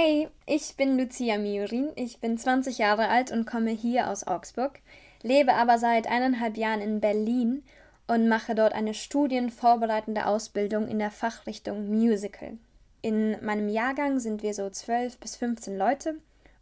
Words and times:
Hey, 0.00 0.28
ich 0.46 0.76
bin 0.76 0.96
Lucia 0.96 1.38
Miorin, 1.38 1.88
ich 1.96 2.20
bin 2.20 2.38
20 2.38 2.78
Jahre 2.78 3.08
alt 3.08 3.32
und 3.32 3.46
komme 3.46 3.72
hier 3.72 4.08
aus 4.08 4.24
Augsburg, 4.24 4.78
lebe 5.24 5.54
aber 5.54 5.76
seit 5.76 6.06
eineinhalb 6.06 6.56
Jahren 6.56 6.80
in 6.80 7.00
Berlin 7.00 7.64
und 8.06 8.28
mache 8.28 8.54
dort 8.54 8.74
eine 8.74 8.94
studienvorbereitende 8.94 10.26
Ausbildung 10.26 10.86
in 10.86 11.00
der 11.00 11.10
Fachrichtung 11.10 11.88
Musical. 11.88 12.58
In 13.02 13.44
meinem 13.44 13.68
Jahrgang 13.68 14.20
sind 14.20 14.44
wir 14.44 14.54
so 14.54 14.70
12 14.70 15.18
bis 15.18 15.34
15 15.34 15.76
Leute 15.76 16.14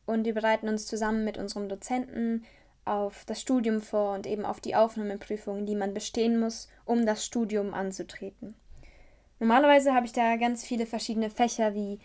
und 0.07 0.25
wir 0.25 0.33
bereiten 0.33 0.71
uns 0.71 0.87
zusammen 0.87 1.23
mit 1.23 1.37
unserem 1.37 1.69
Dozenten 1.69 2.43
auf 2.87 3.27
das 3.27 3.43
Studium 3.43 3.83
vor 3.83 4.15
und 4.15 4.27
eben 4.27 4.47
auf 4.47 4.61
die 4.61 4.77
Aufnahmeprüfungen, 4.77 5.67
die 5.67 5.77
man 5.77 5.93
bestehen 5.93 6.41
muss, 6.41 6.71
um 6.87 7.05
das 7.05 7.27
Studium 7.27 7.75
anzutreten. 7.75 8.55
Normalerweise 9.41 9.93
habe 9.93 10.07
ich 10.07 10.13
da 10.13 10.37
ganz 10.37 10.65
viele 10.65 10.87
verschiedene 10.87 11.29
Fächer 11.29 11.75
wie 11.75 11.99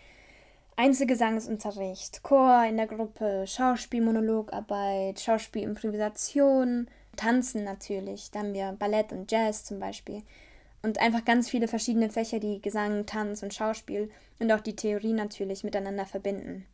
Einzelgesangsunterricht, 0.76 2.22
Chor 2.22 2.64
in 2.64 2.78
der 2.78 2.86
Gruppe, 2.86 3.44
Schauspielmonologarbeit, 3.46 5.20
Schauspielimprovisation, 5.20 6.88
Tanzen 7.14 7.64
natürlich. 7.64 8.30
Da 8.30 8.40
haben 8.40 8.54
wir 8.54 8.72
Ballett 8.78 9.12
und 9.12 9.30
Jazz 9.30 9.64
zum 9.64 9.78
Beispiel. 9.78 10.22
Und 10.82 10.98
einfach 10.98 11.24
ganz 11.24 11.48
viele 11.48 11.68
verschiedene 11.68 12.10
Fächer, 12.10 12.40
die 12.40 12.60
Gesang, 12.60 13.06
Tanz 13.06 13.42
und 13.42 13.54
Schauspiel 13.54 14.10
und 14.38 14.50
auch 14.50 14.60
die 14.60 14.74
Theorie 14.74 15.12
natürlich 15.12 15.62
miteinander 15.62 16.06
verbinden. 16.06 16.66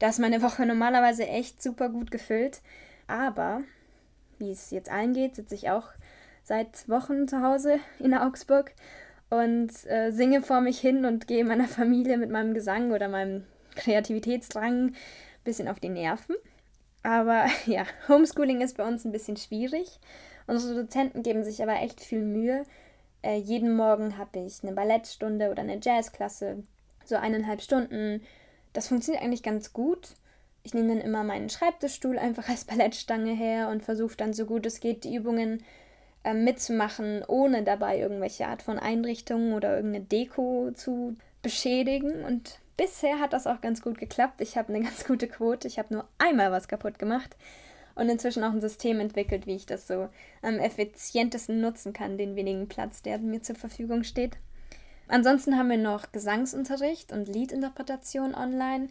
Da 0.00 0.08
ist 0.08 0.18
meine 0.18 0.42
Woche 0.42 0.66
normalerweise 0.66 1.26
echt 1.26 1.62
super 1.62 1.88
gut 1.88 2.10
gefüllt. 2.10 2.60
Aber, 3.06 3.62
wie 4.38 4.50
es 4.50 4.70
jetzt 4.72 4.90
allen 4.90 5.14
geht, 5.14 5.36
sitze 5.36 5.54
ich 5.54 5.70
auch 5.70 5.88
seit 6.42 6.88
Wochen 6.88 7.28
zu 7.28 7.42
Hause 7.42 7.78
in 8.00 8.12
Augsburg 8.12 8.72
und 9.30 9.70
äh, 9.86 10.10
singe 10.10 10.42
vor 10.42 10.60
mich 10.60 10.78
hin 10.78 11.04
und 11.04 11.26
gehe 11.26 11.44
meiner 11.44 11.68
Familie 11.68 12.18
mit 12.18 12.30
meinem 12.30 12.54
Gesang 12.54 12.92
oder 12.92 13.08
meinem 13.08 13.44
Kreativitätsdrang 13.74 14.88
ein 14.88 14.96
bisschen 15.44 15.68
auf 15.68 15.80
die 15.80 15.88
Nerven. 15.88 16.36
Aber 17.02 17.46
ja, 17.66 17.84
Homeschooling 18.08 18.60
ist 18.60 18.76
bei 18.76 18.86
uns 18.86 19.04
ein 19.04 19.12
bisschen 19.12 19.36
schwierig. 19.36 20.00
Unsere 20.46 20.74
Dozenten 20.74 21.22
geben 21.22 21.44
sich 21.44 21.62
aber 21.62 21.80
echt 21.80 22.00
viel 22.00 22.22
Mühe. 22.22 22.64
Äh, 23.22 23.38
jeden 23.38 23.74
Morgen 23.74 24.18
habe 24.18 24.38
ich 24.40 24.62
eine 24.62 24.72
Ballettstunde 24.72 25.50
oder 25.50 25.62
eine 25.62 25.80
Jazzklasse, 25.82 26.62
so 27.04 27.16
eineinhalb 27.16 27.62
Stunden. 27.62 28.22
Das 28.72 28.88
funktioniert 28.88 29.24
eigentlich 29.24 29.42
ganz 29.42 29.72
gut. 29.72 30.14
Ich 30.62 30.74
nehme 30.74 30.88
dann 30.88 31.00
immer 31.00 31.24
meinen 31.24 31.48
Schreibtischstuhl 31.48 32.18
einfach 32.18 32.48
als 32.50 32.64
Ballettstange 32.64 33.34
her 33.34 33.68
und 33.70 33.82
versuche 33.82 34.16
dann 34.16 34.32
so 34.32 34.46
gut 34.46 34.66
es 34.66 34.80
geht 34.80 35.04
die 35.04 35.14
Übungen 35.14 35.62
äh, 36.26 36.34
mitzumachen, 36.34 37.22
ohne 37.26 37.62
dabei 37.62 37.98
irgendwelche 38.00 38.48
Art 38.48 38.60
von 38.60 38.80
Einrichtungen 38.80 39.54
oder 39.54 39.76
irgendeine 39.76 40.04
Deko 40.04 40.72
zu 40.74 41.14
beschädigen. 41.40 42.24
Und 42.24 42.58
bisher 42.76 43.20
hat 43.20 43.32
das 43.32 43.46
auch 43.46 43.60
ganz 43.60 43.80
gut 43.80 43.96
geklappt. 43.96 44.40
Ich 44.40 44.56
habe 44.56 44.74
eine 44.74 44.84
ganz 44.84 45.04
gute 45.04 45.28
Quote. 45.28 45.68
Ich 45.68 45.78
habe 45.78 45.94
nur 45.94 46.08
einmal 46.18 46.50
was 46.50 46.66
kaputt 46.66 46.98
gemacht 46.98 47.36
und 47.94 48.08
inzwischen 48.08 48.42
auch 48.42 48.50
ein 48.50 48.60
System 48.60 48.98
entwickelt, 48.98 49.46
wie 49.46 49.54
ich 49.54 49.66
das 49.66 49.86
so 49.86 50.08
am 50.42 50.58
effizientesten 50.58 51.60
nutzen 51.60 51.92
kann, 51.92 52.18
den 52.18 52.34
wenigen 52.34 52.66
Platz, 52.66 53.02
der 53.02 53.18
mir 53.18 53.42
zur 53.42 53.54
Verfügung 53.54 54.02
steht. 54.02 54.36
Ansonsten 55.06 55.56
haben 55.56 55.70
wir 55.70 55.78
noch 55.78 56.10
Gesangsunterricht 56.10 57.12
und 57.12 57.28
Liedinterpretation 57.28 58.34
online. 58.34 58.88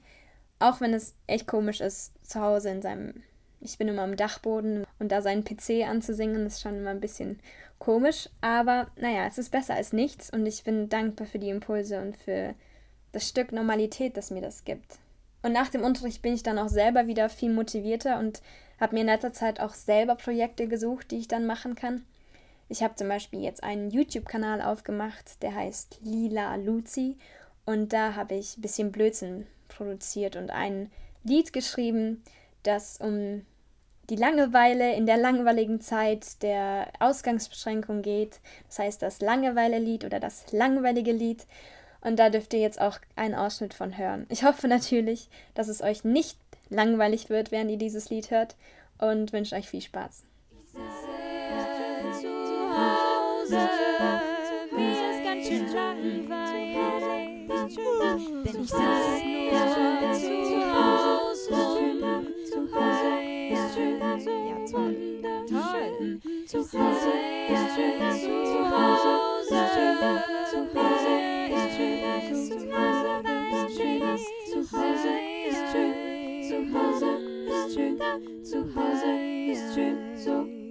Auch 0.59 0.79
wenn 0.79 0.93
es 0.93 1.15
echt 1.27 1.47
komisch 1.47 1.81
ist, 1.81 2.13
zu 2.23 2.39
Hause 2.39 2.69
in 2.69 2.81
seinem 2.81 3.23
ich 3.61 3.77
bin 3.77 3.87
immer 3.87 4.03
am 4.03 4.15
Dachboden 4.15 4.85
und 4.99 5.11
da 5.11 5.21
seinen 5.21 5.43
PC 5.43 5.87
anzusingen, 5.87 6.45
ist 6.45 6.61
schon 6.61 6.77
immer 6.77 6.91
ein 6.91 7.01
bisschen 7.01 7.39
komisch. 7.79 8.29
Aber 8.41 8.87
naja, 8.95 9.25
es 9.25 9.37
ist 9.37 9.51
besser 9.51 9.75
als 9.75 9.93
nichts 9.93 10.29
und 10.29 10.45
ich 10.45 10.63
bin 10.63 10.89
dankbar 10.89 11.27
für 11.27 11.39
die 11.39 11.49
Impulse 11.49 12.01
und 12.01 12.17
für 12.17 12.53
das 13.11 13.27
Stück 13.27 13.51
Normalität, 13.51 14.17
das 14.17 14.31
mir 14.31 14.41
das 14.41 14.65
gibt. 14.65 14.99
Und 15.41 15.53
nach 15.53 15.69
dem 15.69 15.83
Unterricht 15.83 16.21
bin 16.21 16.33
ich 16.33 16.43
dann 16.43 16.57
auch 16.57 16.69
selber 16.69 17.07
wieder 17.07 17.29
viel 17.29 17.51
motivierter 17.51 18.19
und 18.19 18.41
habe 18.79 18.95
mir 18.95 19.01
in 19.01 19.07
letzter 19.07 19.31
Zeit 19.31 19.59
auch 19.59 19.73
selber 19.73 20.15
Projekte 20.15 20.67
gesucht, 20.67 21.11
die 21.11 21.17
ich 21.19 21.27
dann 21.27 21.45
machen 21.45 21.75
kann. 21.75 22.03
Ich 22.67 22.81
habe 22.81 22.95
zum 22.95 23.07
Beispiel 23.07 23.41
jetzt 23.41 23.63
einen 23.63 23.91
YouTube-Kanal 23.91 24.61
aufgemacht, 24.61 25.41
der 25.43 25.53
heißt 25.53 25.99
Lila 26.01 26.55
Luzi 26.55 27.17
und 27.65 27.93
da 27.93 28.15
habe 28.15 28.35
ich 28.35 28.57
ein 28.57 28.61
bisschen 28.61 28.91
Blödsinn 28.91 29.45
produziert 29.67 30.35
und 30.35 30.49
ein 30.49 30.91
Lied 31.23 31.53
geschrieben, 31.53 32.23
das 32.67 32.97
um 32.97 33.45
die 34.09 34.15
Langeweile 34.15 34.93
in 34.95 35.05
der 35.05 35.17
langweiligen 35.17 35.81
Zeit 35.81 36.41
der 36.43 36.87
Ausgangsbeschränkung 36.99 38.01
geht. 38.01 38.39
Das 38.67 38.79
heißt 38.79 39.01
das 39.01 39.19
Langeweile-Lied 39.21 40.05
oder 40.05 40.19
das 40.19 40.51
langweilige 40.51 41.11
Lied. 41.11 41.45
Und 42.01 42.17
da 42.19 42.29
dürft 42.29 42.53
ihr 42.53 42.59
jetzt 42.59 42.79
auch 42.79 42.99
einen 43.15 43.33
Ausschnitt 43.33 43.73
von 43.73 43.97
hören. 43.97 44.27
Ich 44.29 44.43
hoffe 44.43 44.67
natürlich, 44.67 45.29
dass 45.55 45.69
es 45.69 45.81
euch 45.81 46.03
nicht 46.03 46.37
langweilig 46.69 47.29
wird, 47.29 47.51
während 47.51 47.71
ihr 47.71 47.77
dieses 47.77 48.09
Lied 48.09 48.29
hört 48.29 48.55
und 48.99 49.33
wünsche 49.33 49.55
euch 49.55 49.69
viel 49.69 49.81
Spaß. 49.81 50.23
Ich 50.61 50.71
sitze 50.71 52.21
zu 52.21 52.59
Hause, 52.77 53.69
mir 54.71 54.91
ist 55.11 55.23
ganz 55.23 55.47
schön 55.47 55.67
langweilig, 55.73 56.75
denn 58.45 58.63
ich 58.63 58.69
sitze 58.69 59.04
zu 66.45 66.59
Hause 66.59 67.11
ist 67.47 67.75
schön, 67.75 67.99
zu 68.11 68.59
Hause 68.71 69.13
ist 69.41 69.73
schön, 69.73 69.97
zu 70.49 70.59
Hause 70.75 71.13
ist 71.53 71.69
schön, 71.75 72.01
zu 72.45 72.59
Hause 72.75 73.13
ist 73.51 73.77
schön, 73.77 74.01
zu 74.51 74.59
Hause 74.71 75.13
ist 75.47 75.63
schön, 75.71 75.93
zu 76.43 76.57
Hause 76.73 77.11
ist 77.47 77.73
schön, 77.75 77.93
zu 78.43 78.57
Hause 78.75 79.11
ist 79.51 79.75
schön, 79.75 80.17
zu 80.17 80.64